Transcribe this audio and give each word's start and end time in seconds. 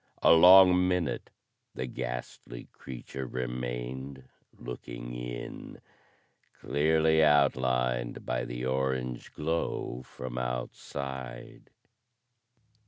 A 0.23 0.31
long 0.31 0.87
minute 0.87 1.29
the 1.75 1.85
ghastly 1.85 2.67
creature 2.71 3.27
remained 3.27 4.23
looking 4.57 5.13
in, 5.13 5.79
clearly 6.59 7.23
outlined 7.23 8.25
by 8.25 8.45
the 8.45 8.65
orange 8.65 9.31
glow 9.31 10.01
from 10.01 10.39
outside. 10.39 11.69